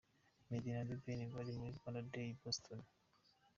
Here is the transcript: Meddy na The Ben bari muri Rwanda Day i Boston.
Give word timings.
Meddy 0.49 0.69
na 0.73 0.87
The 0.87 0.95
Ben 1.03 1.21
bari 1.33 1.51
muri 1.59 1.77
Rwanda 1.77 2.05
Day 2.13 2.29
i 2.31 2.37
Boston. 2.41 2.79